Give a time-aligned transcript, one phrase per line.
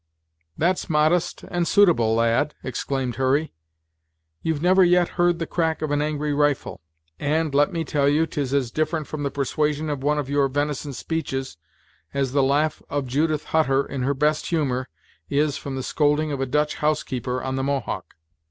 [0.57, 3.53] "That's modest and suitable, lad," exclaimed Hurry.
[4.41, 6.81] "You've never yet heard the crack of an angry rifle;
[7.19, 10.47] and, let me tell you, 'tis as different from the persuasion of one of your
[10.47, 11.55] venison speeches,
[12.15, 14.87] as the laugh of Judith Hutter, in her best humor,
[15.29, 18.15] is from the scolding of a Dutch house keeper on the Mohawk.